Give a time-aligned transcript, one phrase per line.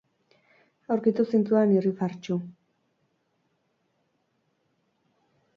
[0.95, 2.39] Aurkitu zintudan irrifartsu.